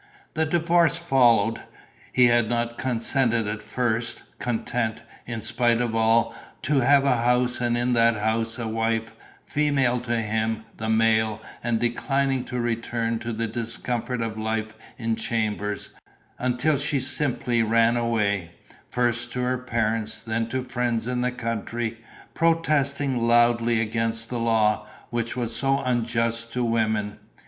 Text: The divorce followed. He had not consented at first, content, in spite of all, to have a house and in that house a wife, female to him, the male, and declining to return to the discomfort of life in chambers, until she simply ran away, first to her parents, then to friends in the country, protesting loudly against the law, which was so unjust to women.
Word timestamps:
The 0.33 0.45
divorce 0.47 0.97
followed. 0.97 1.61
He 2.11 2.25
had 2.25 2.49
not 2.49 2.75
consented 2.79 3.47
at 3.47 3.61
first, 3.61 4.23
content, 4.39 5.03
in 5.27 5.43
spite 5.43 5.79
of 5.79 5.93
all, 5.95 6.33
to 6.63 6.79
have 6.79 7.05
a 7.05 7.17
house 7.17 7.61
and 7.61 7.77
in 7.77 7.93
that 7.93 8.15
house 8.15 8.57
a 8.57 8.67
wife, 8.67 9.13
female 9.45 9.99
to 9.99 10.15
him, 10.15 10.63
the 10.77 10.89
male, 10.89 11.39
and 11.63 11.79
declining 11.79 12.45
to 12.45 12.59
return 12.59 13.19
to 13.19 13.31
the 13.31 13.45
discomfort 13.45 14.21
of 14.21 14.39
life 14.39 14.73
in 14.97 15.17
chambers, 15.17 15.91
until 16.39 16.79
she 16.79 16.99
simply 16.99 17.61
ran 17.61 17.95
away, 17.95 18.53
first 18.89 19.31
to 19.33 19.41
her 19.41 19.59
parents, 19.59 20.19
then 20.19 20.47
to 20.49 20.63
friends 20.63 21.05
in 21.07 21.21
the 21.21 21.31
country, 21.31 21.99
protesting 22.33 23.19
loudly 23.27 23.79
against 23.79 24.29
the 24.29 24.39
law, 24.39 24.87
which 25.11 25.37
was 25.37 25.55
so 25.55 25.77
unjust 25.85 26.51
to 26.53 26.63
women. 26.63 27.19